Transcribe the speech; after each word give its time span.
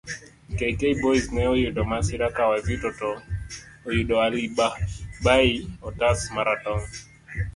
kk 0.57 0.79
Homeboyz 0.85 1.25
ne 1.35 1.43
oyudo 1.55 1.81
masira 1.91 2.27
ka 2.35 2.43
Wazito 2.49 2.89
to 2.99 3.11
oyudo 3.87 4.15
Ali 4.25 4.41
bhai 5.23 5.49
otas 5.87 6.19
maratong' 6.35 6.87